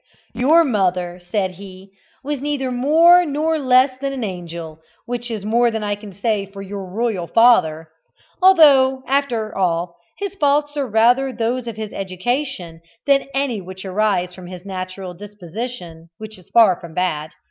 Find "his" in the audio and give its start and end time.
10.17-10.33, 11.77-11.93, 14.47-14.65